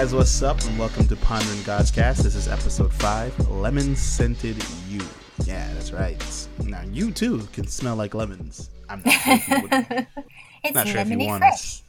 [0.00, 0.64] guys, what's up?
[0.64, 2.22] And welcome to Pondering God's Cast.
[2.22, 4.56] This is episode 5 Lemon Scented
[4.88, 5.00] You.
[5.44, 6.48] Yeah, that's right.
[6.62, 8.70] Now, you too can smell like lemons.
[8.88, 9.72] I'm not sure if you, would,
[10.62, 11.78] It's not sure if you want fresh.
[11.78, 11.84] to.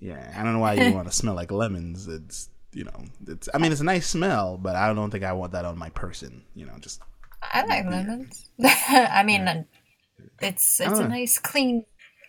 [0.00, 2.08] Yeah, I don't know why you want to smell like lemons.
[2.08, 5.34] It's, you know, it's, I mean, it's a nice smell, but I don't think I
[5.34, 6.42] want that on my person.
[6.54, 7.02] You know, just,
[7.42, 8.48] I like lemons.
[8.64, 9.66] I mean,
[10.40, 11.84] it's it's a nice clean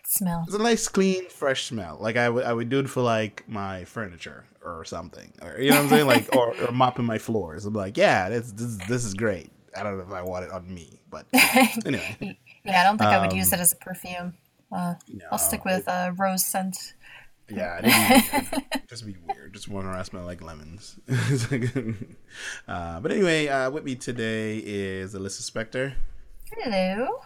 [0.06, 0.44] smell.
[0.46, 1.98] it's a nice, clean, fresh smell.
[2.00, 5.32] Like, I would, I would do it for, like, my furniture or something.
[5.42, 6.06] Or, you know what I'm saying?
[6.06, 7.64] Like, or, or mopping my floors.
[7.64, 9.50] I'm like, yeah, this, this, this is great.
[9.76, 11.26] I don't know if I want it on me, but
[11.86, 12.38] anyway.
[12.64, 14.34] Yeah, I don't think I would Um, use it as a perfume.
[14.72, 16.94] Uh, No, I'll stick with uh, rose scent.
[17.50, 18.88] Yeah, it'd be weird.
[18.88, 19.52] just be weird.
[19.52, 20.96] Just one around smell like lemons.
[22.68, 25.92] uh, but anyway, uh, with me today is Alyssa Spector,
[26.52, 27.20] Hello.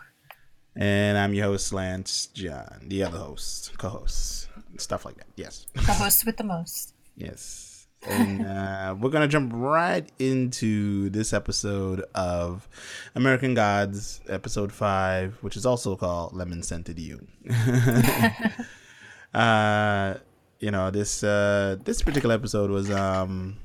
[0.76, 5.26] And I'm your host Lance John, the other host, co-host, stuff like that.
[5.36, 6.94] Yes, The host with the most.
[7.16, 7.64] yes.
[8.08, 12.68] And uh, we're gonna jump right into this episode of
[13.16, 17.26] American Gods, episode five, which is also called "Lemon Scented You."
[19.34, 20.14] uh
[20.60, 23.56] you know this uh this particular episode was um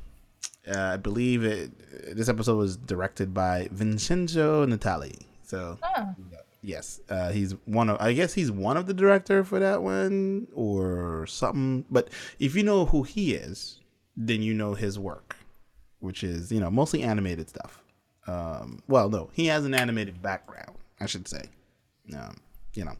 [0.68, 1.72] uh, i believe it
[2.16, 6.16] this episode was directed by vincenzo natali so Oh,
[6.64, 10.48] yes uh he's one of i guess he's one of the director for that one
[10.56, 13.82] or something but if you know who he is
[14.16, 15.36] then you know his work
[16.00, 17.84] which is you know mostly animated stuff
[18.28, 21.44] um well no he has an animated background i should say
[22.16, 22.38] um
[22.74, 22.96] you know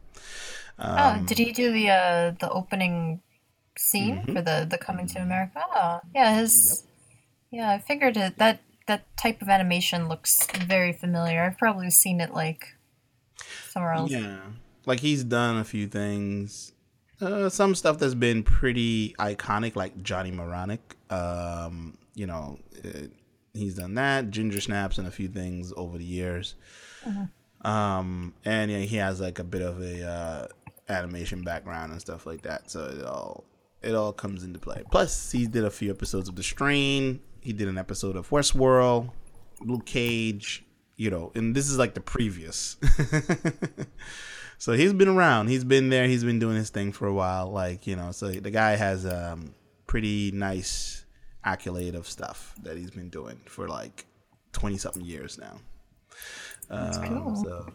[0.78, 3.20] oh, did he do the uh, the opening
[3.76, 4.34] scene Mm-hmm.
[4.34, 5.62] for the the Coming to America?
[5.74, 6.84] Oh, yeah, his.
[7.50, 11.42] Yeah, I figured it, that that type of animation looks very familiar.
[11.42, 12.74] I've probably seen it like
[13.70, 14.10] somewhere else.
[14.10, 14.40] Yeah,
[14.86, 16.72] like he's done a few things.
[17.20, 20.96] Uh, some stuff that's been pretty iconic, like Johnny Mnemonic.
[21.10, 23.06] Um, you know, uh,
[23.52, 24.30] he's done that.
[24.30, 26.56] Ginger Snaps and a few things over the years.
[27.62, 30.46] Um, and yeah, he has like a bit of a uh,
[30.88, 32.70] animation background and stuff like that.
[32.70, 33.44] So it all
[33.82, 34.82] it all comes into play.
[34.90, 37.20] Plus, he did a few episodes of The Strain.
[37.40, 39.10] He did an episode of Westworld,
[39.60, 40.64] Luke Cage.
[40.96, 42.76] You know, and this is like the previous.
[44.58, 45.48] so he's been around.
[45.48, 46.06] He's been there.
[46.06, 47.50] He's been doing his thing for a while.
[47.50, 49.54] Like you know, so the guy has um
[49.86, 51.04] pretty nice
[51.44, 54.06] accolade of stuff that he's been doing for like
[54.52, 55.60] twenty something years now.
[56.70, 57.36] Um, cool.
[57.36, 57.66] So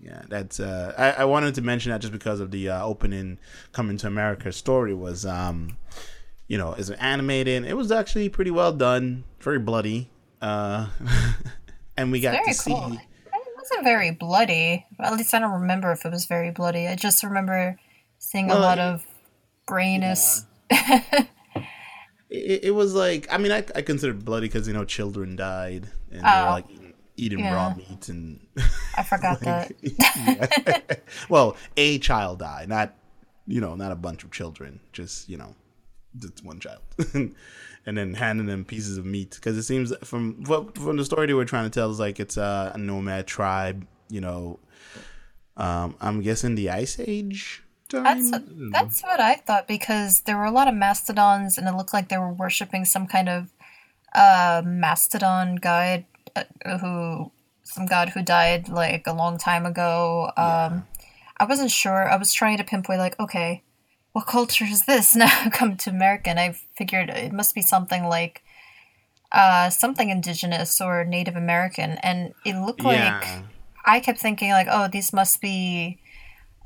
[0.00, 3.38] yeah, that's uh, I, I wanted to mention that just because of the uh, opening
[3.72, 5.78] coming to America story was um,
[6.48, 7.64] you know, is animated.
[7.64, 10.10] It was actually pretty well done, very bloody,
[10.40, 10.88] uh,
[11.96, 12.70] and we got Very to see.
[12.72, 12.92] cool.
[12.92, 14.86] It wasn't very bloody.
[15.00, 16.86] At least I don't remember if it was very bloody.
[16.86, 17.78] I just remember
[18.18, 19.04] seeing Well, a lot of
[19.66, 20.44] grayness.
[22.28, 25.86] It, it was like I mean I, I consider bloody because you know children died
[26.10, 26.44] and they Oh.
[26.44, 28.44] were like eating, eating raw meat and
[28.96, 31.02] I forgot that.
[31.28, 32.94] Well a child died not
[33.46, 35.54] you know not a bunch of children just you know
[36.18, 36.80] just one child
[37.86, 41.26] and then handing them pieces of meat because it seems from what from the story
[41.26, 44.58] they were trying to tell is like it's a nomad tribe you know
[45.56, 50.44] um I'm guessing the ice age time That's that's what I thought because there were
[50.44, 53.50] a lot of mastodons, and it looked like they were worshiping some kind of
[54.14, 56.04] uh, mastodon god
[56.34, 56.44] uh,
[56.78, 57.30] who
[57.64, 60.30] some god who died like a long time ago.
[60.36, 60.86] Um,
[61.38, 62.10] I wasn't sure.
[62.10, 63.62] I was trying to pinpoint like, okay,
[64.16, 66.30] what culture is this now come to America?
[66.30, 68.42] And I figured it must be something like
[69.30, 72.96] uh, something indigenous or Native American, and it looked like.
[72.96, 73.42] yeah
[73.88, 76.00] I kept thinking like, oh, these must be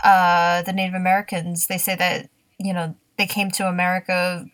[0.02, 1.66] uh, the Native Americans.
[1.66, 4.46] They say that you know they came to America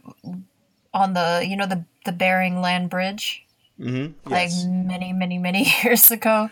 [0.93, 3.45] on the you know the the Bering Land Bridge
[3.79, 4.29] mm-hmm.
[4.29, 4.65] like yes.
[4.67, 6.49] many many many years ago.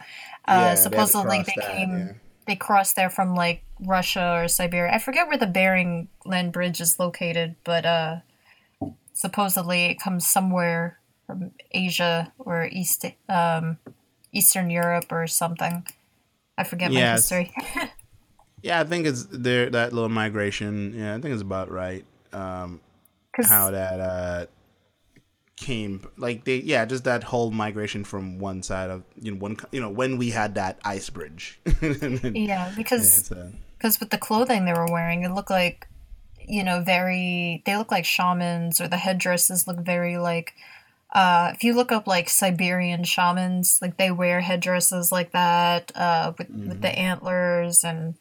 [0.47, 2.13] Uh, to supposedly they that, came yeah.
[2.47, 4.93] They cross there from like Russia or Siberia.
[4.93, 8.17] I forget where the Bering Land Bridge is located, but uh,
[9.13, 13.79] supposedly it comes somewhere from Asia or East um,
[14.33, 15.87] Eastern Europe or something.
[16.57, 17.53] I forget my history.
[18.65, 20.95] Yeah, I think it's there that little migration.
[20.97, 22.03] Yeah, I think it's about right.
[22.33, 22.81] Um,
[23.45, 24.47] how that uh
[25.57, 29.57] came like they yeah just that whole migration from one side of you know one
[29.71, 31.61] you know when we had that ice bridge.
[31.81, 35.87] Yeah, yeah, because it's, uh, because with the clothing they were wearing, it looked like
[36.47, 40.55] you know very they look like shamans or the headdresses look very like
[41.15, 46.33] uh, if you look up like Siberian shamans, like they wear headdresses like that uh,
[46.37, 48.15] with with the antlers and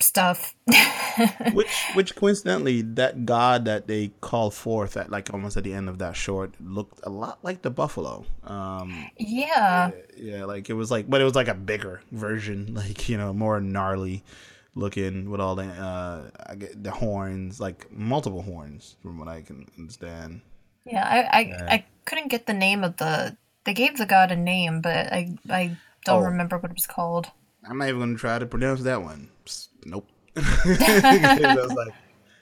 [0.00, 0.54] stuff.
[1.52, 5.88] which which coincidentally that god that they call forth at like almost at the end
[5.88, 9.90] of that short looked a lot like the buffalo um yeah.
[10.16, 13.32] yeah like it was like but it was like a bigger version like you know
[13.32, 14.24] more gnarly
[14.74, 19.40] looking with all the uh I get the horns like multiple horns from what i
[19.40, 20.40] can understand
[20.84, 23.36] Yeah, I, I, I couldn't get the name of the.
[23.64, 26.26] They gave the god a name, but I, I don't Oh.
[26.26, 27.30] remember what it was called.
[27.68, 30.08] I'm not even gonna try to pronounce that one Psst, nope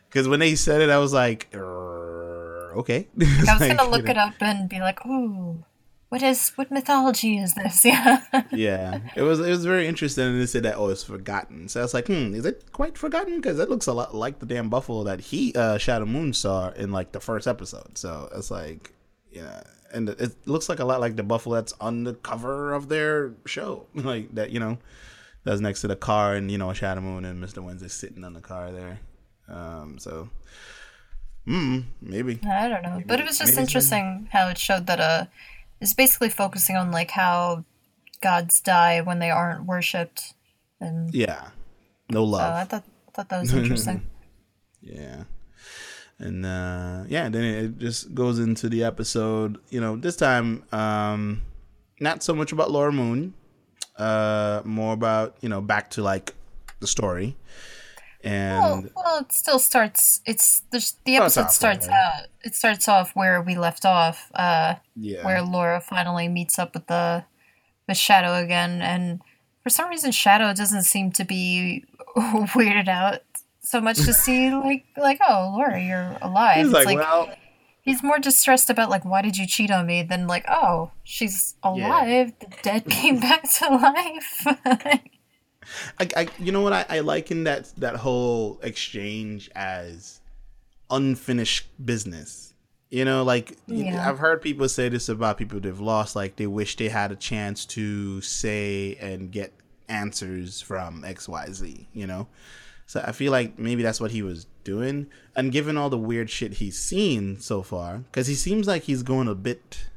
[0.08, 4.16] because when they said it i was like "Er, okay I was gonna look it
[4.16, 5.64] up and be like, "Ooh,
[6.08, 10.40] what is what mythology is this?" Yeah, yeah, it was it was very interesting, and
[10.40, 11.68] they said that oh, it's forgotten.
[11.68, 13.40] So I was like, hmm, is it quite forgotten?
[13.40, 16.70] Because it looks a lot like the damn buffalo that he uh, Shadow Moon saw
[16.70, 17.98] in like the first episode.
[17.98, 18.92] So it's like,
[19.30, 22.88] yeah, and it looks like a lot like the buffalo that's on the cover of
[22.88, 24.78] their show, like that, you know,
[25.44, 28.32] that's next to the car, and you know, Shadow Moon and Mister Wednesday sitting on
[28.34, 29.00] the car there.
[29.48, 30.30] Um, so,
[31.44, 32.40] hmm, maybe.
[32.48, 35.24] I don't know, but it was just maybe interesting how it showed that uh,
[35.80, 37.64] it's basically focusing on like how
[38.20, 40.34] gods die when they aren't worshipped,
[40.80, 41.48] and Yeah,
[42.08, 42.40] no love.
[42.54, 44.06] uh, I thought thought that was interesting.
[44.84, 45.24] Yeah.
[46.18, 51.42] And uh yeah, then it just goes into the episode, you know, this time um
[52.00, 53.32] not so much about Laura Moon,
[53.96, 56.34] uh more about, you know, back to like
[56.80, 57.36] the story.
[58.24, 60.20] Well, And well, it still starts.
[60.26, 61.94] It's the the episode starts right.
[61.94, 62.26] out.
[62.44, 64.30] It starts off where we left off.
[64.34, 65.24] Uh, yeah.
[65.24, 67.24] where Laura finally meets up with the
[67.88, 69.20] with Shadow again, and
[69.62, 71.84] for some reason Shadow doesn't seem to be
[72.16, 73.22] weirded out
[73.60, 76.58] so much to see like like oh Laura you're alive.
[76.58, 77.34] He's It's like, like, well,
[77.82, 81.54] he's more distressed about like why did you cheat on me than like oh she's
[81.62, 84.46] alive the dead came back to life.
[86.00, 90.20] I, I you know what I, I liken that that whole exchange as
[90.90, 92.54] unfinished business.
[92.90, 94.08] You know, like Yeah.
[94.08, 96.14] I've heard people say this about people they've lost.
[96.14, 99.52] Like they wish they had a chance to say and get
[99.88, 101.88] answers from X Y Z.
[101.94, 102.28] You know,
[102.86, 105.06] so I feel like maybe that's what he was doing.
[105.34, 109.02] And given all the weird shit he's seen so far, because he seems like he's
[109.02, 109.88] going a bit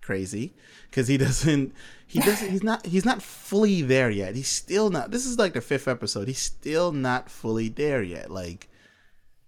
[0.00, 0.52] crazy
[0.90, 1.72] because he doesn't
[2.06, 5.52] he doesn't he's not he's not fully there yet he's still not this is like
[5.52, 8.68] the fifth episode he's still not fully there yet like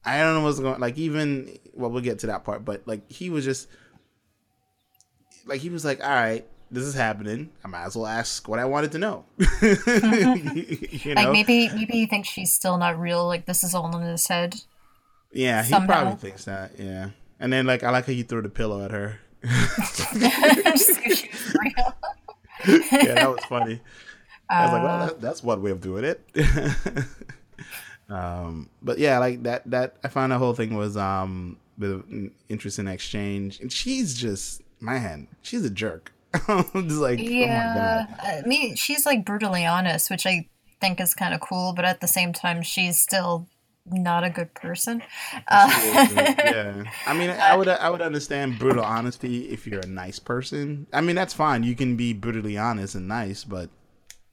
[0.05, 3.11] i don't know what's going like even well we'll get to that part but like
[3.11, 3.67] he was just
[5.47, 8.59] like he was like all right this is happening i might as well ask what
[8.59, 9.25] i wanted to know
[9.63, 13.27] you like maybe maybe he thinks she's still not real.
[13.27, 14.57] Like this is all in his head.
[15.33, 15.87] yeah he somehow.
[16.03, 18.91] probably thinks that yeah and then like i like how you threw the pillow at
[18.91, 21.95] her Just if she's real.
[22.93, 23.81] yeah, that was funny.
[24.49, 26.21] I was like, Uh, well, that, that's one way of doing it.
[28.09, 29.69] um, but yeah, like that.
[29.69, 34.63] That I found the whole thing was um, with an interesting exchange, and she's just
[34.79, 36.13] my man, she's a jerk.
[36.47, 38.45] Just like, oh Yeah, god.
[38.45, 40.49] I mean, she's like brutally honest, which I
[40.81, 43.49] think is kind of cool, but at the same time, she's still
[43.87, 45.03] not a good person.
[45.49, 45.69] Uh,
[46.15, 50.87] yeah, I mean, I would I would understand brutal honesty if you're a nice person.
[50.93, 51.63] I mean, that's fine.
[51.63, 53.71] You can be brutally honest and nice, but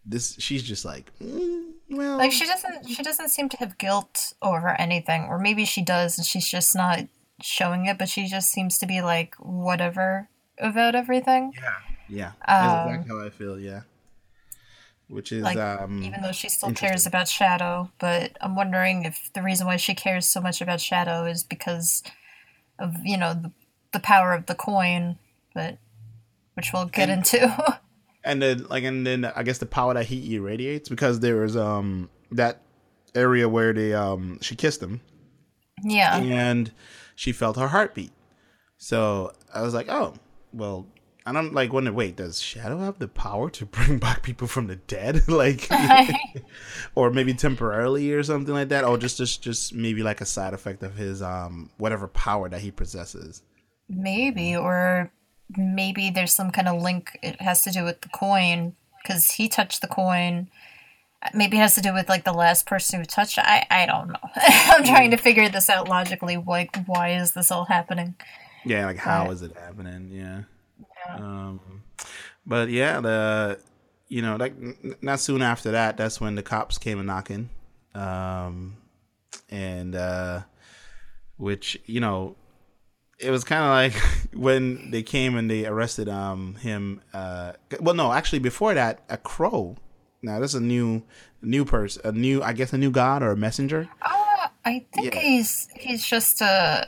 [0.05, 4.33] this she's just like, mm, well, like she doesn't, she doesn't seem to have guilt
[4.41, 7.01] over anything, or maybe she does, and she's just not
[7.41, 7.97] showing it.
[7.97, 10.29] But she just seems to be like whatever
[10.59, 11.53] about everything.
[11.55, 11.73] Yeah,
[12.07, 13.59] yeah, that's Um, exactly how I feel.
[13.59, 13.81] Yeah,
[15.07, 19.29] which is Like um, even though she still cares about Shadow, but I'm wondering if
[19.33, 22.03] the reason why she cares so much about Shadow is because
[22.77, 23.51] of you know the,
[23.93, 25.17] the power of the coin,
[25.53, 25.77] but
[26.53, 27.79] which we'll get And- into.
[28.23, 31.55] and then like and then I guess the power that he irradiates because there was
[31.55, 32.61] um that
[33.15, 35.01] area where they um she kissed him
[35.83, 36.17] yeah.
[36.17, 36.71] and
[37.15, 38.11] she felt her heartbeat.
[38.77, 40.13] So I was like, oh
[40.53, 40.87] well.
[41.25, 44.65] And I'm like wondering, wait, does Shadow have the power to bring back people from
[44.67, 45.69] the dead, like,
[46.95, 50.53] or maybe temporarily or something like that, or just just just maybe like a side
[50.53, 53.43] effect of his um whatever power that he possesses.
[53.89, 55.11] Maybe, or
[55.55, 57.17] maybe there's some kind of link.
[57.21, 60.47] It has to do with the coin because he touched the coin.
[61.33, 63.37] Maybe it has to do with like the last person who touched.
[63.37, 63.43] it.
[63.45, 64.29] I I don't know.
[64.35, 66.37] I'm trying to figure this out logically.
[66.37, 68.15] Like, why is this all happening?
[68.65, 69.33] Yeah, like how Right.
[69.33, 70.09] is it happening?
[70.11, 70.41] Yeah.
[71.07, 71.15] Yeah.
[71.15, 71.83] Um,
[72.45, 73.59] but yeah, the
[74.07, 77.49] you know like n- not soon after that, that's when the cops came a knocking,
[77.95, 78.77] um,
[79.49, 80.41] and uh,
[81.37, 82.35] which you know
[83.19, 84.01] it was kind of like
[84.33, 87.01] when they came and they arrested um him.
[87.13, 89.75] Uh, well, no, actually before that, a crow
[90.21, 91.01] now this is a new
[91.41, 93.87] new person, a new I guess a new god or a messenger.
[94.01, 95.19] Uh, I think Yeah.
[95.21, 96.85] he's he's just uh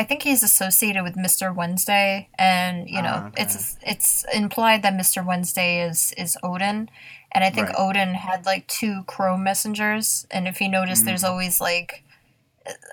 [0.00, 1.54] I think he's associated with Mr.
[1.60, 3.42] Wednesday and you know Ah, okay.
[3.42, 4.10] it's it's
[4.42, 5.18] implied that Mr.
[5.30, 6.88] Wednesday is is Odin
[7.32, 7.78] and I think Right.
[7.84, 11.30] Odin had like two crow messengers and if you notice there's Mm.
[11.30, 11.90] always like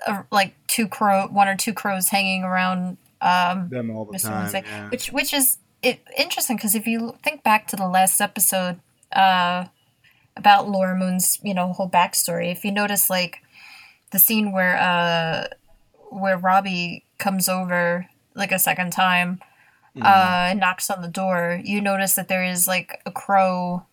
[0.06, 2.98] a, like two crow one or two crows hanging around
[3.30, 4.28] um Them all the Mr.
[4.28, 4.38] time.
[4.40, 4.88] Wednesday, yeah.
[4.90, 8.80] which which is it interesting because if you think back to the last episode
[9.12, 9.64] uh,
[10.36, 13.34] about Laura Moon's you know whole backstory, if you notice like
[14.10, 15.46] the scene where uh,
[16.10, 19.40] where Robbie comes over like a second time
[19.96, 20.06] Mm-hmm.
[20.06, 23.84] uh, and knocks on the door, you notice that there is like a crow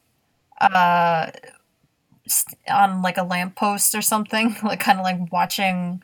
[0.62, 1.32] uh,
[2.28, 6.04] st- on like a lamppost or something, like kind of like watching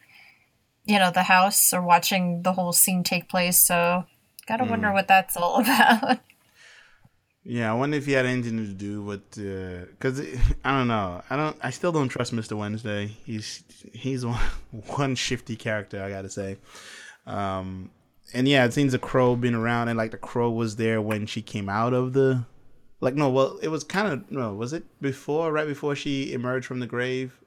[0.85, 3.61] you know the house or watching the whole scene take place.
[3.61, 4.05] So
[4.47, 6.19] gotta wonder what that's all about.
[7.43, 10.19] Yeah, I wonder if he had anything to do with because
[10.63, 11.23] I don't know.
[11.29, 11.57] I don't.
[11.61, 13.07] I still don't trust Mister Wednesday.
[13.25, 14.39] He's he's one,
[14.95, 16.03] one shifty character.
[16.03, 16.57] I gotta say.
[17.25, 17.91] Um,
[18.33, 21.25] and yeah, it seems the crow been around, and like the crow was there when
[21.25, 22.45] she came out of the,
[22.99, 26.65] like no, well, it was kind of no, was it before, right before she emerged
[26.65, 27.39] from the grave?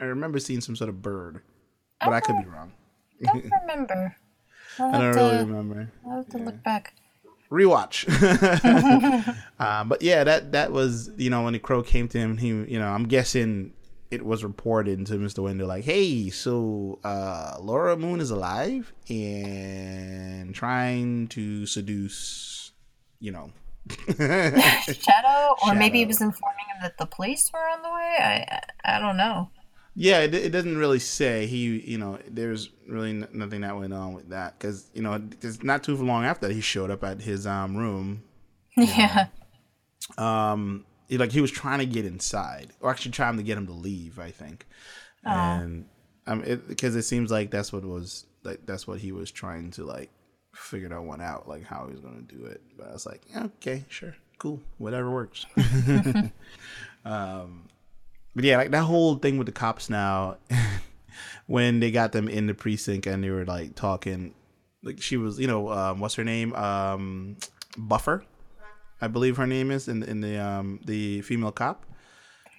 [0.00, 1.42] I remember seeing some sort of bird,
[2.00, 2.72] but I could be wrong.
[3.22, 4.16] don't remember.
[4.78, 5.92] I don't to, really remember.
[6.06, 6.94] I'll have to look back.
[7.54, 8.04] Rewatch.
[9.58, 12.48] uh, but yeah, that that was you know when the crow came to him, he
[12.48, 13.72] you know I'm guessing
[14.10, 15.42] it was reported to Mr.
[15.42, 22.72] Window like, hey, so uh, Laura Moon is alive and trying to seduce,
[23.18, 23.50] you know.
[24.16, 28.16] Shadow, or maybe he was informing him that the police were on the way.
[28.18, 29.50] I I, I don't know.
[29.96, 31.46] Yeah, it, it doesn't really say.
[31.46, 31.78] He.
[31.80, 35.62] You know, there's really n- nothing that went on with that because you know, it's
[35.62, 38.22] not too long after that he showed up at his um room.
[38.76, 39.28] Yeah.
[40.18, 43.66] um he, like he was trying to get inside or actually trying to get him
[43.68, 44.66] to leave i think.
[45.24, 45.86] And
[46.26, 49.70] um it because it seems like that's what was like that's what he was trying
[49.72, 50.10] to like
[50.54, 52.60] figure that one out like how he was going to do it.
[52.76, 55.46] But i was like yeah, okay sure cool whatever works.
[57.04, 57.68] Um
[58.34, 60.36] but yeah like that whole thing with the cops now
[61.46, 64.34] when they got them in the precinct and they were like talking
[64.82, 67.36] like she was you know um what's her name um
[67.76, 68.24] buffer
[69.00, 71.84] I believe her name is in in the um the female cop.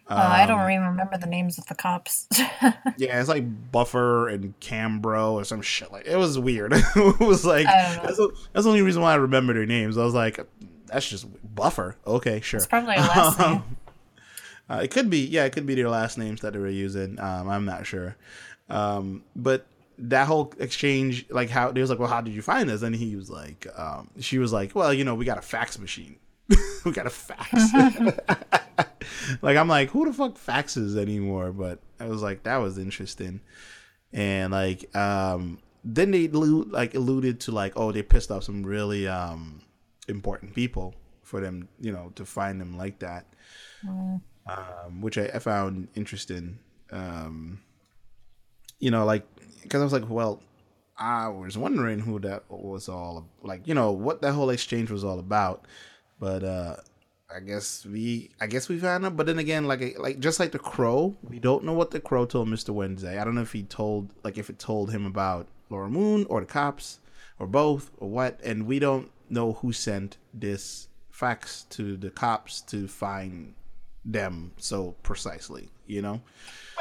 [0.08, 2.28] Uh, I Um, don't even remember the names of the cops.
[2.98, 6.06] Yeah, it's like Buffer and Cambro or some shit like.
[6.06, 6.74] It was weird.
[6.96, 8.04] it was like I don't know.
[8.04, 9.98] that's, the- that's the only reason why I remember their names.
[9.98, 10.40] I was like,
[10.86, 11.96] that's just Buffer.
[12.06, 12.60] Okay, sure.
[12.60, 13.64] it's probably a last name.
[14.70, 17.20] Uh, it could be, yeah, it could be their last names that they were using.
[17.20, 18.16] Um, I'm not sure.
[18.70, 19.68] Um, but
[19.98, 22.82] that whole exchange, like how they was like, well, how did you find us?
[22.82, 25.78] And he was like, um, she was like, well, you know, we got a fax
[25.78, 26.18] machine.
[26.86, 27.54] we got a fax.
[29.42, 31.52] like I'm like, who the fuck faxes anymore?
[31.52, 33.42] But I was like, that was interesting.
[34.12, 39.08] And like, um, then they like alluded to like, oh, they pissed off some really
[39.08, 39.62] um
[40.08, 43.26] important people for them, you know, to find them like that
[44.46, 46.60] um, which I, I found interesting.
[46.92, 47.62] Um,
[48.80, 49.26] you know, like
[49.64, 50.42] because I was like, well,
[50.98, 55.04] I was wondering who that was all like, you know, what that whole exchange was
[55.04, 55.66] all about.
[56.20, 56.76] But uh,
[57.36, 59.18] I guess we, I guess we found out.
[59.18, 62.26] But then again, like, like just like the crow, we don't know what the crow
[62.26, 63.18] told Mister Wednesday.
[63.18, 66.40] I don't know if he told, like, if it told him about Laura Moon or
[66.40, 67.00] the cops
[67.40, 72.62] or both or what, and we don't know who sent this fax to the cops
[72.62, 73.56] to find
[74.06, 75.70] them so precisely.
[75.88, 76.22] You know.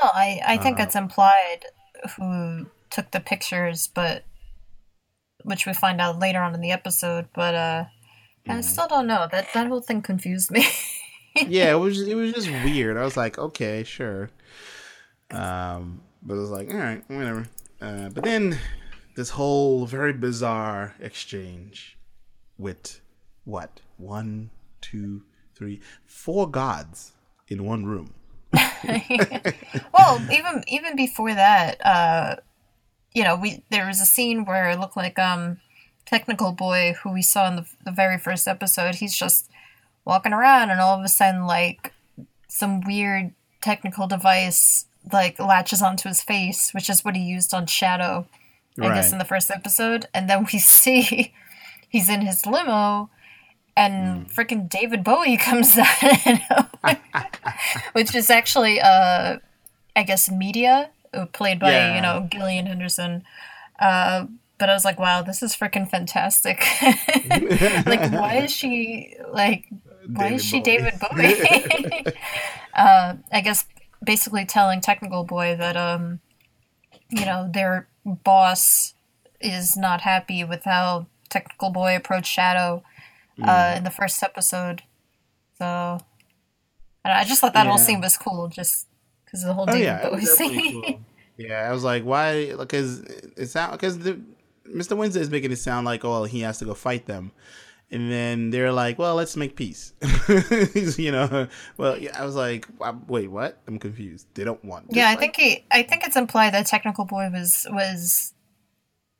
[0.00, 0.85] Well, I, I think Uh-huh.
[0.87, 1.61] it's implied
[2.16, 4.25] who took the pictures, but
[5.43, 7.28] which we find out later on in the episode.
[7.35, 7.85] But uh.
[8.47, 9.26] I still don't know.
[9.33, 10.66] That that whole thing confused me.
[11.35, 12.99] yeah, it was it was just weird.
[12.99, 14.28] I was like, okay, sure.
[15.31, 17.47] Um, but it was like, all right, whatever.
[17.81, 18.59] Uh, but then
[19.16, 21.97] this whole very bizarre exchange
[22.59, 23.00] with
[23.45, 24.50] what one,
[24.83, 25.23] two,
[25.54, 27.12] three, four gods
[27.48, 28.14] in one room.
[29.92, 32.36] well, even even before that, uh,
[33.12, 35.58] you know, we there was a scene where it looked like um,
[36.06, 38.96] technical boy who we saw in the, the very first episode.
[38.96, 39.50] He's just
[40.04, 41.92] walking around, and all of a sudden, like
[42.48, 47.66] some weird technical device like latches onto his face, which is what he used on
[47.66, 48.26] Shadow,
[48.80, 50.06] I guess, in the first episode.
[50.14, 51.32] And then we see
[51.88, 53.10] he's in his limo.
[53.76, 56.38] And freaking David Bowie comes out,
[57.93, 59.38] which is actually, uh,
[59.97, 61.97] I guess, media uh, played by Yeah.
[61.97, 63.25] you know Gillian Anderson.
[63.78, 64.26] Uh,
[64.59, 66.61] but I was like, wow, this is freaking fantastic.
[67.87, 69.66] like, why is she like
[70.09, 71.35] why is she David Bowie?
[72.75, 73.64] uh, I guess
[74.04, 76.21] basically telling Technical Boy that um,
[77.11, 78.95] you know, their boss
[79.40, 82.83] is not happy with how Technical Boy approached Shadow
[83.42, 83.76] uh, mm.
[83.78, 84.82] in the first episode.
[85.58, 85.98] So
[87.04, 87.68] I just thought that yeah.
[87.68, 88.88] whole scene was cool, just
[89.24, 90.82] because of the whole oh, David yeah, Bowie scene.
[90.82, 91.00] Cool.
[91.36, 92.54] yeah, I was like, why?
[92.54, 94.96] Because it sound because Mr.
[94.96, 97.32] Wednesday is making it sound like, oh, he has to go fight them
[97.94, 99.92] and then they're like, "Well, let's make peace."
[100.98, 102.66] you know, well, yeah, I was like,
[103.06, 104.26] "Wait, what?" I'm confused.
[104.34, 104.86] They don't want.
[104.90, 105.64] Yeah, I think he.
[105.70, 108.34] I think it's implied that Technical Boy was was,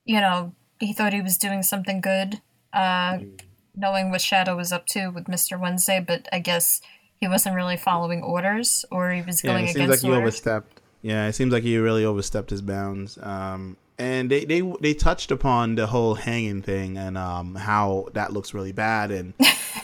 [0.05, 2.41] you know, he thought he was doing something good,
[2.73, 3.39] uh, mm.
[3.77, 6.81] Knowing what Shadow was up to with Mister Wednesday, but I guess
[7.21, 10.19] he wasn't really following orders, or he was going yeah, it seems against like orders.
[10.19, 10.81] he overstepped.
[11.03, 13.19] Yeah, it seems like he really overstepped his bounds.
[13.19, 18.33] Um, and they, they they touched upon the whole hanging thing and um, how that
[18.33, 19.35] looks really bad and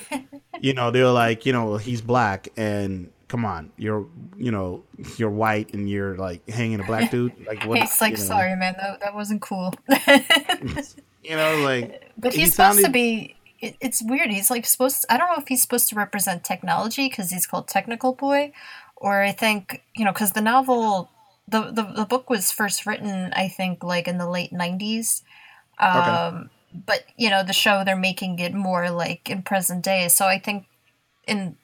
[0.60, 4.06] you know they were like you know he's black and come on you're
[4.36, 4.82] you know
[5.16, 8.24] you're white and you're like hanging a black dude like what he's like you know.
[8.24, 9.72] sorry man that, that wasn't cool
[11.22, 12.86] you know like but he's he supposed sounded...
[12.86, 15.88] to be it, it's weird he's like supposed to, i don't know if he's supposed
[15.88, 18.52] to represent technology because he's called technical boy
[18.96, 21.10] or i think you know because the novel
[21.50, 25.22] the, the the book was first written, I think, like in the late '90s.
[25.78, 26.48] Um, okay.
[26.86, 30.08] But you know, the show they're making it more like in present day.
[30.08, 30.66] So I think
[31.26, 31.56] in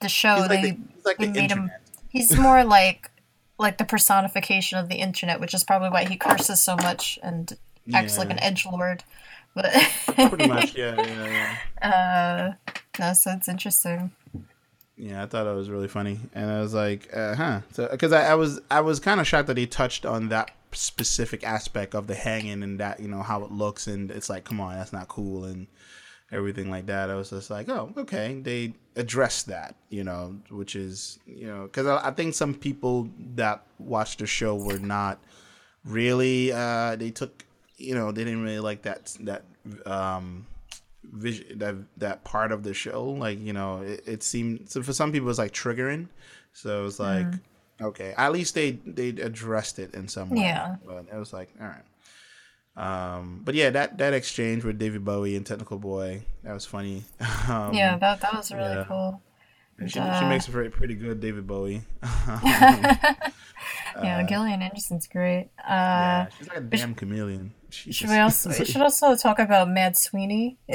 [0.00, 1.70] the show he's they, like the, like they the made internet.
[1.70, 1.80] him.
[2.08, 3.10] He's more like
[3.58, 7.56] like the personification of the internet, which is probably why he curses so much and
[7.92, 8.20] acts yeah.
[8.20, 9.04] like an edge lord.
[9.54, 9.72] But
[10.30, 11.90] pretty much, yeah, yeah, yeah.
[11.90, 12.52] Uh,
[12.98, 14.10] no, so it's interesting.
[14.96, 18.12] Yeah, I thought it was really funny, and I was like, uh, "Huh?" So, because
[18.12, 21.94] I, I was, I was kind of shocked that he touched on that specific aspect
[21.94, 24.74] of the hanging and that, you know, how it looks, and it's like, come on,
[24.74, 25.66] that's not cool, and
[26.32, 27.10] everything like that.
[27.10, 31.64] I was just like, "Oh, okay." They addressed that, you know, which is, you know,
[31.64, 35.18] because I, I think some people that watched the show were not
[35.84, 36.52] really.
[36.52, 37.44] uh They took,
[37.76, 39.44] you know, they didn't really like that that
[39.86, 40.46] um
[41.02, 43.04] vision that that part of the show.
[43.04, 46.08] Like you know it, it seemed so for some people it's like triggering.
[46.52, 47.40] So it was like mm.
[47.80, 50.42] okay at least they they addressed it in some way.
[50.42, 50.76] Yeah.
[50.84, 51.82] But it was like all right.
[52.76, 57.04] Um but yeah that that exchange with david bowie and technical boy that was funny.
[57.48, 58.84] Um, yeah that that was really yeah.
[58.88, 59.20] cool.
[59.86, 61.82] She, uh, she makes a very pretty good david bowie.
[64.02, 65.50] Yeah, uh, Gillian Anderson's great.
[65.58, 67.52] Uh, yeah, she's like a damn chameleon.
[67.74, 70.58] Should we also we should also talk about Mad Sweeney?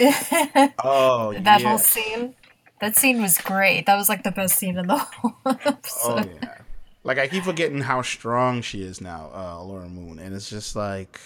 [0.84, 2.36] oh, that whole scene.
[2.82, 3.86] That scene was great.
[3.86, 6.30] That was like the best scene in the whole episode.
[6.30, 6.58] Oh yeah.
[7.04, 10.76] Like I keep forgetting how strong she is now, uh, Laura Moon, and it's just
[10.76, 11.20] like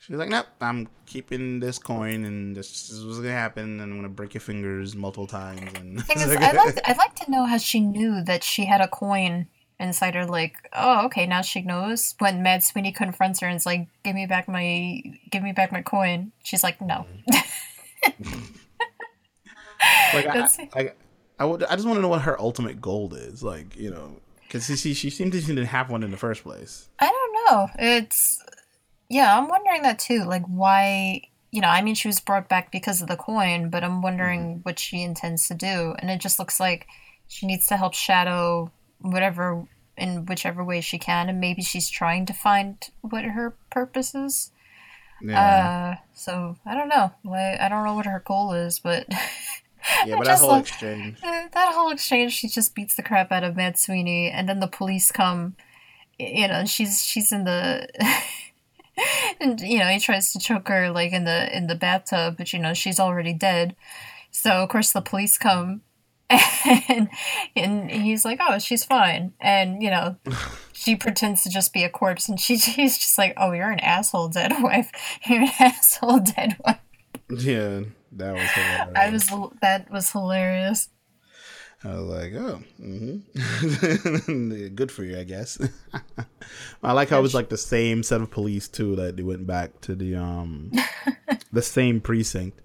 [0.00, 3.96] she's like, "Nope, I'm keeping this coin, and this is what's gonna happen, and I'm
[3.96, 7.46] gonna break your fingers multiple times." And is, I'd like to, I'd like to know
[7.46, 9.46] how she knew that she had a coin
[9.80, 12.14] Insider like, oh, okay, now she knows.
[12.18, 15.72] When Mad Sweeney confronts her and is like, give me back my, give me back
[15.72, 16.32] my coin.
[16.44, 17.06] She's like, no.
[20.14, 20.92] like I, I,
[21.38, 23.42] I, would, I just want to know what her ultimate goal is.
[23.42, 26.88] Like, you know, because she, she seemed to didn't have one in the first place.
[26.98, 27.70] I don't know.
[27.78, 28.44] It's,
[29.08, 30.24] yeah, I'm wondering that too.
[30.24, 31.22] Like, why?
[31.52, 34.40] You know, I mean, she was brought back because of the coin, but I'm wondering
[34.40, 34.60] mm-hmm.
[34.60, 35.94] what she intends to do.
[35.98, 36.86] And it just looks like
[37.28, 42.24] she needs to help Shadow whatever in whichever way she can and maybe she's trying
[42.26, 44.50] to find what her purpose is.
[45.22, 45.98] Yeah.
[45.98, 47.12] Uh, so i don't know.
[47.30, 49.06] I don't know what her goal is but
[50.06, 51.18] yeah but that whole exchange.
[51.22, 54.60] uh, that whole exchange she just beats the crap out of mad sweeney and then
[54.60, 55.56] the police come
[56.18, 57.86] you know she's she's in the
[59.40, 62.52] and you know he tries to choke her like in the in the bathtub but
[62.52, 63.74] you know she's already dead.
[64.30, 65.82] So of course the police come
[66.88, 67.08] and
[67.56, 70.16] and he's like, "Oh, she's fine," and you know,
[70.72, 73.80] she pretends to just be a corpse, and she she's just like, "Oh, you're an
[73.80, 74.90] asshole, dead wife.
[75.26, 76.78] You're an asshole, dead wife."
[77.28, 78.92] Yeah, that was hilarious.
[78.96, 80.88] I was that was hilarious.
[81.82, 84.74] I was like, oh, mm-hmm.
[84.74, 85.58] good for you, I guess.
[86.82, 89.46] I like how it was like the same set of police too that they went
[89.46, 90.72] back to the um
[91.52, 92.60] the same precinct,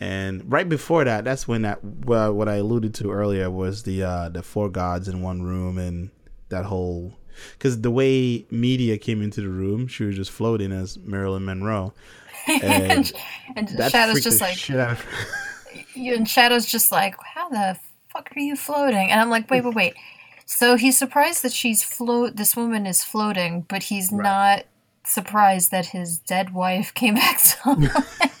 [0.00, 4.02] and right before that, that's when that well, what I alluded to earlier was the
[4.02, 6.10] uh the four gods in one room and
[6.48, 7.14] that whole
[7.52, 11.92] because the way media came into the room, she was just floating as Marilyn Monroe,
[12.46, 13.12] and,
[13.56, 14.68] and Shadow's just like,
[15.94, 19.10] you and Shadow's just like, how the fuck are you floating?
[19.10, 19.94] And I'm like, wait, wait, wait.
[20.46, 22.36] So he's surprised that she's float.
[22.36, 24.22] This woman is floating, but he's right.
[24.22, 24.64] not
[25.04, 28.39] surprised that his dead wife came back to life.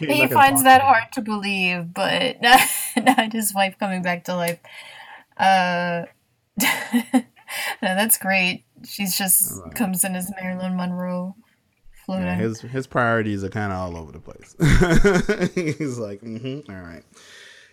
[0.00, 2.60] He finds that hard to believe, but not,
[2.96, 4.60] not his wife coming back to life.
[5.36, 6.04] Uh,
[6.60, 7.22] no,
[7.80, 8.64] that's great.
[8.84, 9.74] She's just right.
[9.74, 11.34] comes in as Marilyn Monroe.
[12.04, 12.26] Floating.
[12.26, 14.56] Yeah, his his priorities are kind of all over the place.
[15.54, 17.04] He's like, mm-hmm, all right.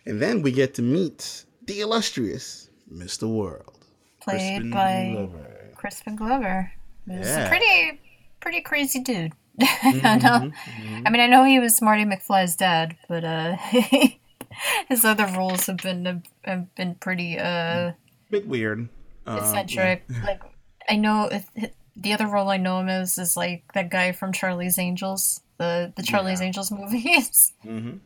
[0.06, 3.28] And then we get to meet the illustrious Mr.
[3.30, 3.78] World,
[4.22, 5.72] played Crispin by Glover.
[5.76, 6.72] Crispin Glover.
[7.08, 7.46] He's yeah.
[7.46, 8.02] a pretty
[8.40, 9.34] pretty crazy dude.
[9.88, 10.50] Mm-hmm.
[10.50, 11.08] Mm-hmm.
[11.08, 13.56] I mean, I know he was Marty McFly's dad, but uh,
[14.88, 17.94] his other roles have been have been pretty uh,
[18.30, 18.88] bit weird,
[19.26, 20.04] uh, eccentric.
[20.10, 20.22] Yeah.
[20.26, 20.42] Like
[20.88, 21.30] I know
[21.96, 25.92] the other role I know him as is like that guy from Charlie's Angels, the
[25.96, 26.48] the Charlie's yeah.
[26.48, 27.54] Angels movies.
[27.66, 27.98] Mm-hmm.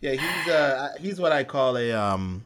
[0.00, 2.44] Yeah, he's uh he's what I call a um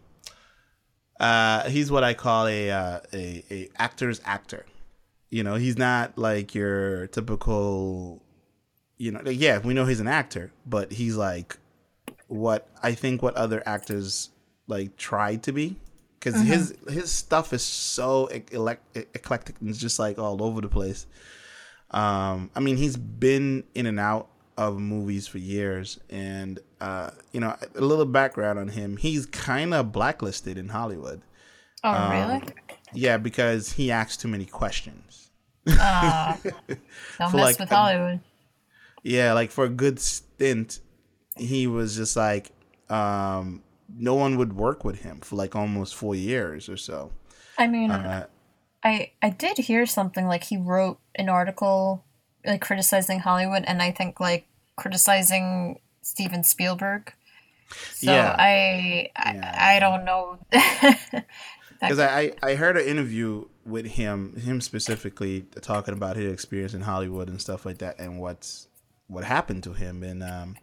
[1.19, 4.65] uh he's what I call a uh, a a actor's actor.
[5.33, 8.23] You know, he's not like your typical
[8.99, 11.59] you know, yeah, we know he's an actor, but he's like
[12.29, 14.31] what I think what other actors
[14.68, 15.77] like try to be
[16.18, 16.53] because mm-hmm.
[16.53, 21.07] his his stuff is so eclectic and it's just like all over the place.
[21.90, 27.40] Um, I mean, he's been in and out of movies for years, and uh, you
[27.40, 31.23] know, a little background on him: he's kind of blacklisted in Hollywood.
[31.85, 32.42] Oh, um, really?
[32.95, 35.22] Yeah, because he asks too many questions.
[35.81, 36.37] Uh,
[37.18, 38.20] don't mess like with Hollywood.
[39.03, 40.81] yeah, like for a good stint,
[41.37, 42.51] he was just like,
[42.88, 47.12] um, no one would work with him for like almost four years or so.
[47.59, 48.27] I mean, uh,
[48.83, 52.05] I I did hear something like he wrote an article
[52.44, 54.46] like criticizing Hollywood, and I think like
[54.77, 57.12] criticizing Steven Spielberg.
[57.94, 58.35] So yeah.
[58.37, 59.57] I I, yeah.
[59.59, 60.38] I don't know.
[61.83, 66.83] Because I, I heard an interview with him, him specifically talking about his experience in
[66.83, 68.68] Hollywood and stuff like that, and what's
[69.07, 70.57] what happened to him, and um,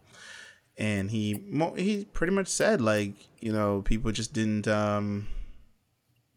[0.76, 1.42] and he
[1.76, 5.28] he pretty much said like you know people just didn't um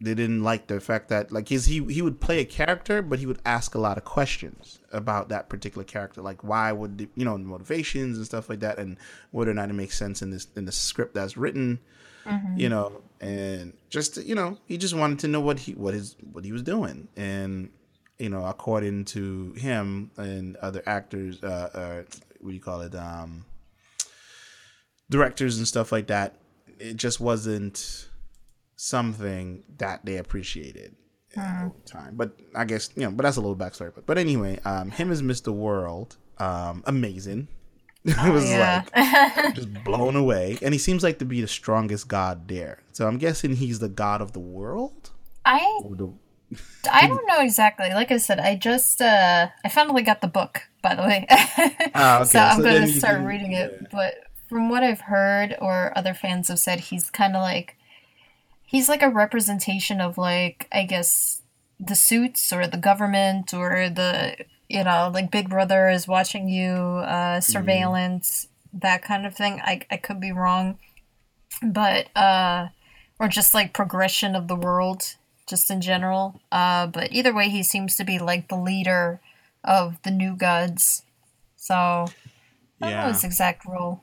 [0.02, 3.20] they didn't like the fact that like his he he would play a character but
[3.20, 6.22] he would ask a lot of questions about that particular character.
[6.22, 8.98] Like why would the, you know motivations and stuff like that and
[9.32, 11.80] whether or not it makes sense in this in the script that's written
[12.26, 12.58] mm-hmm.
[12.58, 16.16] you know and just you know he just wanted to know what he what his
[16.32, 17.70] what he was doing and
[18.20, 22.04] you know according to him and other actors uh, uh
[22.40, 23.46] what do you call it um
[25.14, 26.36] directors and stuff like that,
[26.80, 28.10] it just wasn't
[28.76, 30.96] something that they appreciated
[31.36, 31.66] mm.
[31.66, 32.16] over time.
[32.16, 33.94] But I guess you know, but that's a little backstory.
[33.94, 35.54] But but anyway, um, him as Mr.
[35.54, 37.48] World, um, amazing.
[38.06, 38.84] it oh, was yeah.
[38.94, 42.80] like just blown away, and he seems like to be the strongest god there.
[42.92, 45.12] So I'm guessing he's the god of the world.
[45.46, 46.12] I the...
[46.92, 47.90] I don't know exactly.
[47.92, 51.26] Like I said, I just uh I finally got the book, by the way.
[51.96, 52.30] Ah, okay.
[52.30, 53.78] so I'm gonna start can, reading it.
[53.82, 53.88] Yeah.
[53.90, 54.16] But
[54.50, 57.78] from what I've heard or other fans have said, he's kind of like
[58.66, 61.42] he's like a representation of like I guess
[61.80, 64.36] the suits or the government or the
[64.74, 68.82] you know like Big Brother is watching you, uh, surveillance, mm.
[68.82, 69.62] that kind of thing.
[69.64, 70.80] I I could be wrong,
[71.62, 72.70] but uh,
[73.20, 75.16] or just like progression of the world,
[75.48, 76.42] just in general.
[76.52, 79.22] Uh, but either way, he seems to be like the leader
[79.64, 81.04] of the new gods.
[81.56, 82.08] So I
[82.82, 83.06] don't yeah.
[83.06, 84.02] know his exact role.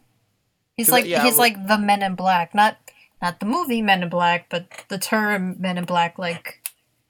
[0.77, 2.79] He's like yeah, he's like the Men in Black, not
[3.21, 6.63] not the movie Men in Black, but the term Men in Black, like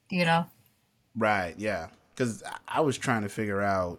[0.09, 0.47] you know.
[1.15, 1.55] Right.
[1.59, 1.89] Yeah.
[2.21, 3.99] Because I was trying to figure out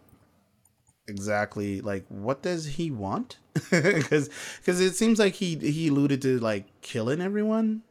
[1.07, 3.37] exactly like what does he want
[3.71, 4.29] because
[4.59, 7.81] because it seems like he he alluded to like killing everyone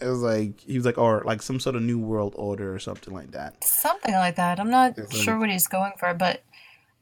[0.00, 2.78] it was like he was like or like some sort of new world order or
[2.78, 6.42] something like that something like that i'm not sure what he's going for but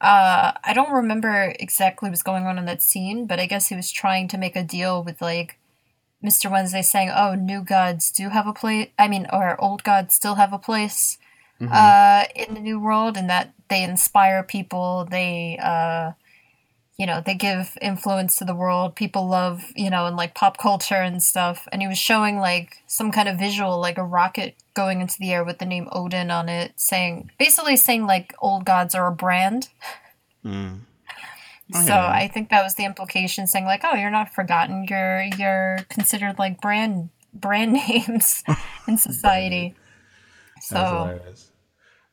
[0.00, 3.76] uh, I don't remember exactly what's going on in that scene, but I guess he
[3.76, 5.58] was trying to make a deal with like
[6.22, 6.50] Mr.
[6.50, 8.88] Wednesday saying, "Oh, new gods do have a place.
[8.98, 11.16] I mean, or old gods still have a place
[11.60, 11.72] mm-hmm.
[11.72, 15.06] uh, in the new world, and that they inspire people.
[15.10, 16.12] They uh,
[16.96, 18.94] you know, they give influence to the world.
[18.94, 21.66] People love, you know, and like pop culture and stuff.
[21.72, 25.32] And he was showing like some kind of visual, like a rocket going into the
[25.32, 29.12] air with the name Odin on it, saying basically saying like old gods are a
[29.12, 29.70] brand.
[30.44, 30.80] Mm.
[31.72, 34.86] so I think that was the implication, saying like, oh, you're not forgotten.
[34.88, 38.44] You're you're considered like brand brand names
[38.86, 39.74] in society.
[40.64, 41.20] So.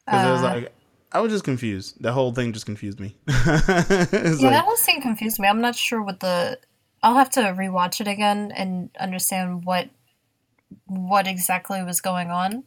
[0.06, 0.74] Because uh, it was like
[1.12, 2.02] I was just confused.
[2.02, 3.18] The whole thing just confused me.
[3.28, 5.48] yeah, like, that whole scene confused me.
[5.48, 6.60] I'm not sure what the.
[7.04, 9.90] I'll have to rewatch it again and understand what
[10.86, 12.64] what exactly was going on.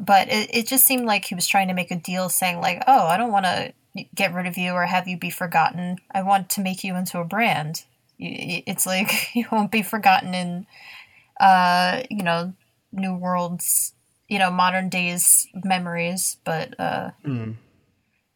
[0.00, 2.82] But it, it just seemed like he was trying to make a deal, saying like,
[2.86, 3.72] "Oh, I don't want to
[4.14, 5.98] get rid of you or have you be forgotten.
[6.12, 7.84] I want to make you into a brand."
[8.18, 10.66] it's like you won't be forgotten in,
[11.40, 12.52] uh, you know,
[12.92, 13.94] New World's,
[14.28, 16.36] you know, modern days memories.
[16.44, 17.56] But uh, mm.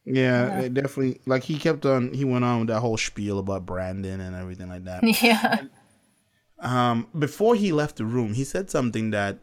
[0.05, 0.69] yeah, yeah.
[0.69, 1.21] definitely.
[1.27, 4.69] Like he kept on, he went on with that whole spiel about Brandon and everything
[4.69, 5.03] like that.
[5.23, 5.63] Yeah.
[6.59, 9.39] Um, before he left the room, he said something that,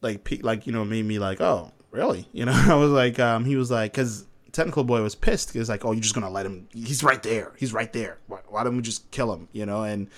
[0.00, 2.28] like, like you know, made me like, oh, really?
[2.32, 5.68] You know, I was like, um, he was like, because technical boy was pissed because
[5.68, 6.68] like, oh, you're just gonna let him?
[6.72, 7.52] He's right there.
[7.58, 8.18] He's right there.
[8.26, 9.48] Why, why don't we just kill him?
[9.52, 10.08] You know, and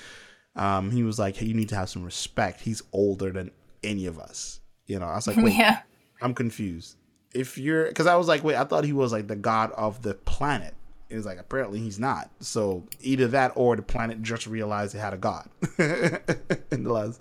[0.54, 2.60] um, he was like, hey, you need to have some respect.
[2.60, 3.50] He's older than
[3.82, 4.60] any of us.
[4.88, 5.82] You know, I was like, wait, yeah.
[6.20, 6.96] I'm confused.
[7.32, 10.02] If you're, because I was like, wait, I thought he was like the god of
[10.02, 10.74] the planet.
[11.08, 12.30] It was like apparently he's not.
[12.40, 15.48] So either that or the planet just realized it had a god.
[15.78, 17.20] in the last,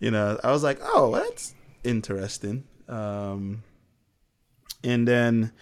[0.00, 1.54] you know, I was like, oh, that's
[1.84, 2.64] interesting.
[2.88, 3.62] Um,
[4.82, 5.52] and then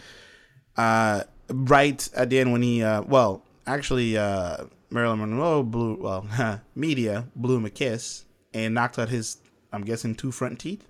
[0.77, 6.27] uh, right at the end when he, uh, well, actually, uh, Marilyn Monroe blew, well,
[6.75, 9.39] media blew him a kiss and knocked out his,
[9.73, 10.87] I'm guessing, two front teeth.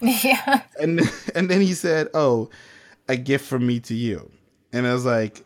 [0.24, 0.62] yeah.
[0.80, 1.00] And
[1.34, 2.50] and then he said, "Oh,
[3.08, 4.30] a gift from me to you,"
[4.72, 5.44] and I was like,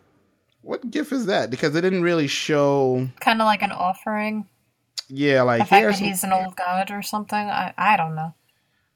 [0.62, 3.08] "What gift is that?" Because it didn't really show.
[3.20, 4.46] Kind of like an offering.
[5.08, 7.38] Yeah, like the fact that he's an old god or something.
[7.38, 8.34] I I don't know.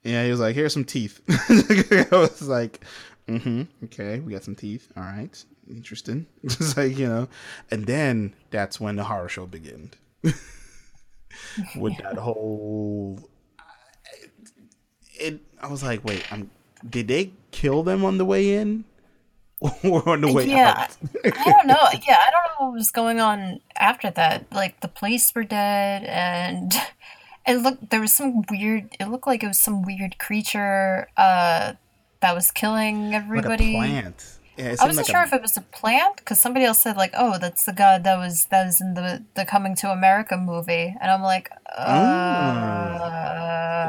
[0.03, 2.85] Yeah, he was like, "Here's some teeth." I was like,
[3.29, 3.63] "Mm-hmm.
[3.85, 4.89] Okay, we got some teeth.
[4.97, 7.29] All right, interesting." Just like you know,
[7.71, 9.91] and then that's when the horror show began.
[11.77, 12.13] With yeah.
[12.13, 13.29] that whole,
[15.19, 15.41] it.
[15.61, 16.51] I was like, "Wait, I'm.
[16.89, 18.85] Did they kill them on the way in?"
[19.85, 20.97] or on the way yeah, out.
[21.25, 21.89] I don't know.
[22.07, 24.45] Yeah, I don't know what was going on after that.
[24.53, 26.75] Like the police were dead, and
[27.47, 28.95] it looked there was some weird.
[29.01, 31.73] It looked like it was some weird creature uh,
[32.21, 33.77] that was killing everybody.
[33.77, 34.33] Like plant.
[34.59, 35.27] Yeah, I wasn't like sure a...
[35.27, 38.19] if it was a plant because somebody else said like, "Oh, that's the god that
[38.19, 41.85] was that was in the the Coming to America movie," and I'm like, uh,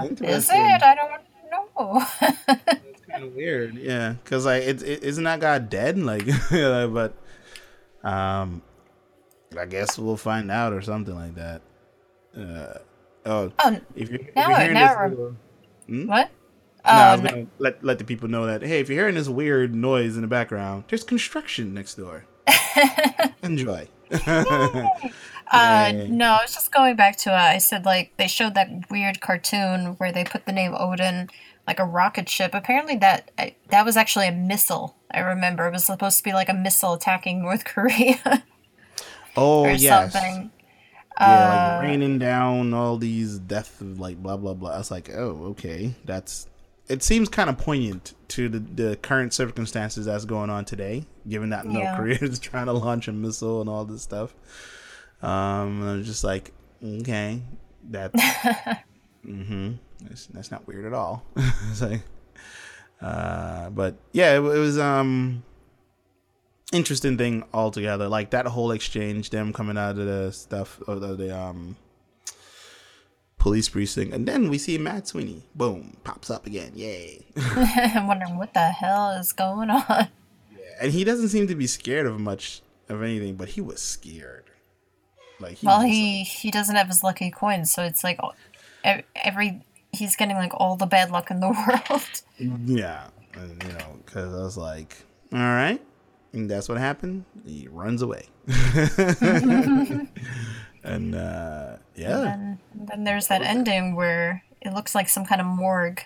[0.06, 0.84] "Is it?
[0.84, 2.06] I don't know."
[2.84, 5.98] it's kind of weird, yeah, because like, it, it isn't that god dead?
[6.08, 7.14] Like, but
[8.04, 8.62] um,
[9.58, 11.62] I guess we'll find out or something like that.
[12.38, 12.80] Uh,
[13.28, 15.20] Oh, oh if you're, now, if you're now this,
[15.88, 16.08] hmm?
[16.08, 16.30] what?
[16.86, 19.16] No, I was um, gonna let let the people know that hey, if you're hearing
[19.16, 22.26] this weird noise in the background, there's construction next door.
[23.44, 23.90] Enjoy.
[25.52, 28.90] uh, no, I was just going back to uh, I said like they showed that
[28.90, 31.30] weird cartoon where they put the name Odin
[31.66, 32.54] like a rocket ship.
[32.54, 33.32] Apparently that
[33.70, 34.96] that was actually a missile.
[35.12, 38.44] I remember it was supposed to be like a missile attacking North Korea.
[39.36, 40.14] oh yes.
[40.14, 40.52] Something.
[41.20, 44.72] Yeah, like uh, raining down all these death, like blah blah blah.
[44.72, 46.48] I was like, oh, okay, that's.
[46.88, 51.50] It seems kind of poignant to the, the current circumstances that's going on today, given
[51.50, 51.98] that North yeah.
[51.98, 54.34] Korea is trying to launch a missile and all this stuff.
[55.22, 56.54] Um, I was just like,
[56.84, 57.42] okay,
[57.90, 58.14] that,
[59.26, 61.26] mm-hmm, that's, that's not weird at all.
[61.36, 62.02] it's like,
[63.02, 65.44] uh, but yeah, it, it was um,
[66.72, 68.08] interesting thing altogether.
[68.08, 71.76] Like that whole exchange, them coming out of the stuff of the, the um
[73.38, 75.44] police precinct, and then we see Mad Sweeney.
[75.56, 76.72] Boom, pops up again.
[76.76, 77.26] Yay!
[77.38, 79.84] I'm wondering what the hell is going on.
[80.52, 83.82] Yeah, and he doesn't seem to be scared of much of anything, but he was
[83.82, 84.47] scared.
[85.40, 88.20] Like he well, he like, he doesn't have his lucky coins, so it's like
[89.16, 91.50] every he's getting like all the bad luck in the
[91.90, 92.22] world.
[92.66, 94.98] Yeah, and, you know, because I was like,
[95.34, 95.82] all right,
[96.34, 97.26] and that's what happened.
[97.46, 98.28] He runs away.
[100.84, 102.20] and uh, yeah.
[102.20, 106.02] And then, then there's that ending where it looks like some kind of morgue,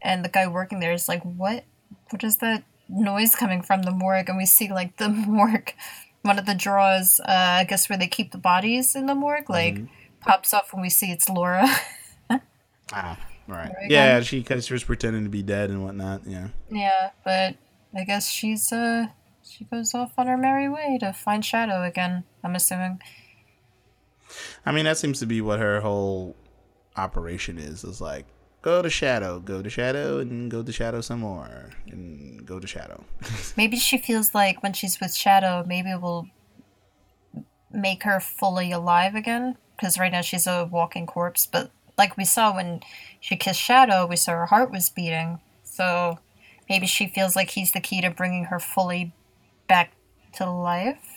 [0.00, 1.64] and the guy working there is like, "What?
[2.10, 5.74] What is that noise coming from the morgue?" And we see like the morgue,
[6.22, 9.50] one of the drawers, uh, I guess where they keep the bodies in the morgue,
[9.50, 9.86] like mm-hmm.
[10.20, 11.66] pops off when we see it's Laura.
[12.92, 13.72] ah, right.
[13.88, 16.22] Yeah, she because she was pretending to be dead and whatnot.
[16.26, 16.48] Yeah.
[16.70, 17.56] Yeah, but
[17.94, 19.06] I guess she's uh
[19.44, 23.00] she goes off on her merry way to find Shadow again, I'm assuming.
[24.64, 26.36] I mean, that seems to be what her whole
[26.96, 27.84] operation is.
[27.84, 28.26] Is like,
[28.62, 32.66] go to Shadow, go to Shadow, and go to Shadow some more, and go to
[32.66, 33.04] Shadow.
[33.56, 36.28] maybe she feels like when she's with Shadow, maybe it will
[37.70, 39.56] make her fully alive again.
[39.76, 41.46] Because right now she's a walking corpse.
[41.46, 42.80] But like we saw when
[43.20, 45.40] she kissed Shadow, we saw her heart was beating.
[45.64, 46.18] So
[46.68, 49.12] maybe she feels like he's the key to bringing her fully
[49.66, 49.92] back
[50.34, 51.11] to life.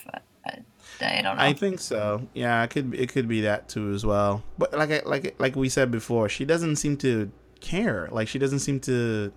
[1.00, 1.42] I don't know.
[1.42, 2.26] I think so.
[2.34, 4.42] Yeah, it could it could be that too as well.
[4.58, 7.30] But like I, like like we said before, she doesn't seem to
[7.60, 8.08] care.
[8.10, 9.32] Like she doesn't seem to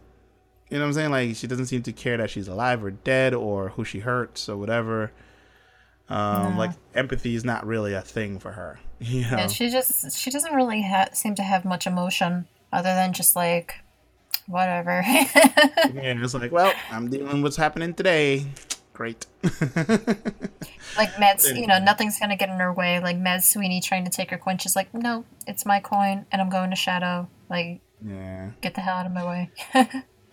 [0.69, 1.11] you know what I'm saying?
[1.11, 4.47] Like she doesn't seem to care that she's alive or dead or who she hurts
[4.47, 5.11] or whatever.
[6.09, 6.59] Um, no.
[6.59, 8.79] Like empathy is not really a thing for her.
[9.01, 9.37] You know?
[9.37, 13.33] Yeah, she just she doesn't really ha- seem to have much emotion other than just
[13.33, 13.75] like
[14.45, 15.01] whatever.
[15.05, 15.23] yeah,
[15.95, 18.45] it's like, well, I'm dealing with what's happening today.
[18.99, 19.27] Great.
[20.97, 22.99] like Mad, you know, nothing's gonna get in her way.
[22.99, 26.41] Like Mad Sweeney trying to take her coin, she's like, no, it's my coin, and
[26.41, 27.29] I'm going to Shadow.
[27.49, 29.51] Like, yeah, get the hell out of my way.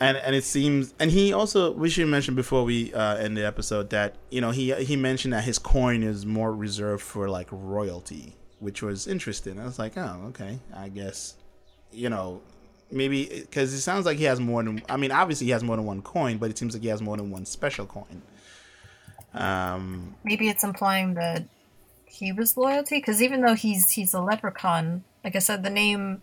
[0.00, 3.46] and and it seems, and he also we should mention before we uh, end the
[3.46, 7.46] episode that you know he he mentioned that his coin is more reserved for like
[7.52, 9.60] royalty, which was interesting.
[9.60, 11.36] I was like, oh, okay, I guess,
[11.92, 12.42] you know,
[12.90, 14.82] maybe because it sounds like he has more than.
[14.88, 17.00] I mean, obviously he has more than one coin, but it seems like he has
[17.00, 18.22] more than one special coin.
[19.36, 21.44] Um, Maybe it's implying that
[22.06, 26.22] he was loyalty because even though he's he's a leprechaun, like I said, the name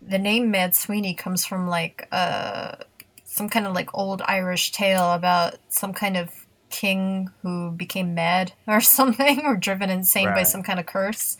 [0.00, 2.76] the name Mad Sweeney comes from like uh
[3.24, 6.30] some kind of like old Irish tale about some kind of
[6.70, 10.36] king who became mad or something or driven insane right.
[10.36, 11.36] by some kind of curse.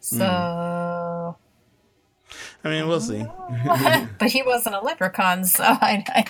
[0.00, 1.36] So mm.
[2.64, 3.26] I mean, we'll see.
[4.18, 6.24] but he wasn't a leprechaun, so I,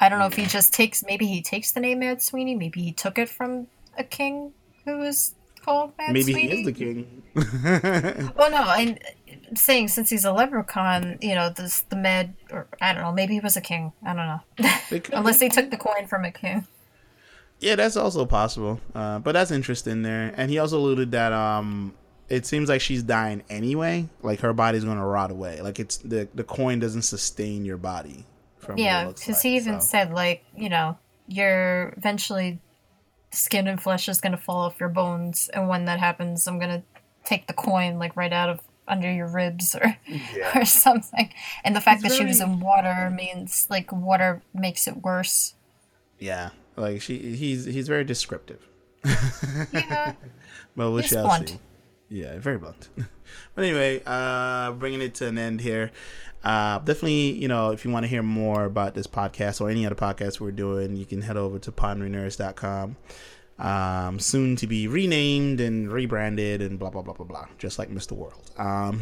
[0.00, 1.04] I, don't know if he just takes.
[1.04, 2.54] Maybe he takes the name Mad Sweeney.
[2.54, 3.66] Maybe he took it from
[3.98, 4.52] a king
[4.84, 6.64] who was called Mad maybe Sweeney.
[6.64, 8.32] Maybe he is the king.
[8.36, 8.98] well, no, I'm
[9.54, 13.12] saying since he's a leprechaun, you know, this the Mad, or I don't know.
[13.12, 13.92] Maybe he was a king.
[14.04, 15.00] I don't know.
[15.18, 16.66] Unless he took the coin from a king.
[17.60, 18.80] Yeah, that's also possible.
[18.94, 20.34] Uh, but that's interesting there.
[20.36, 21.94] And he also alluded that um
[22.28, 24.08] it seems like she's dying anyway.
[24.22, 25.60] Like her body's gonna rot away.
[25.60, 28.24] Like it's the the coin doesn't sustain your body.
[28.76, 29.86] Yeah, because like, he even so.
[29.86, 32.60] said like you know you're eventually
[33.30, 36.82] skin and flesh is gonna fall off your bones, and when that happens, I'm gonna
[37.24, 40.58] take the coin like right out of under your ribs or yeah.
[40.58, 41.32] or something.
[41.64, 42.18] And the fact it's that very...
[42.18, 45.54] she was in water means like water makes it worse.
[46.18, 48.66] Yeah, like she he's he's very descriptive.
[49.72, 50.14] yeah,
[50.76, 51.50] but we shall blunt.
[51.50, 51.58] see.
[52.08, 52.88] Yeah, very blunt.
[53.54, 55.90] but anyway, uh, bringing it to an end here.
[56.44, 59.86] Uh, definitely, you know, if you want to hear more about this podcast or any
[59.86, 62.96] other podcast we're doing, you can head over to ponderingnerds.com.
[63.56, 67.88] Um, soon to be renamed and rebranded and blah blah blah blah blah, just like
[67.88, 68.12] Mr.
[68.12, 68.50] World.
[68.58, 69.00] Um,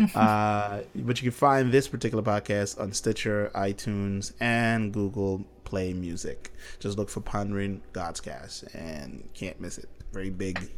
[0.14, 6.52] uh, but you can find this particular podcast on Stitcher, iTunes, and Google Play Music.
[6.80, 9.90] Just look for Pondering God's Cast and can't miss it.
[10.12, 10.70] Very big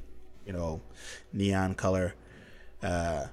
[0.46, 0.80] you know,
[1.32, 2.14] neon color
[2.82, 3.26] uh,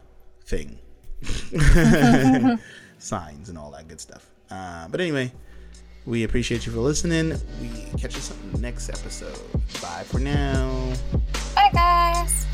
[0.44, 0.80] thing,
[3.00, 4.30] signs and all that good stuff.
[4.50, 5.32] Uh, but anyway,
[6.06, 7.40] we appreciate you for listening.
[7.62, 9.38] We catch you next episode.
[9.82, 10.94] Bye for now.
[11.56, 12.46] Bye, guys.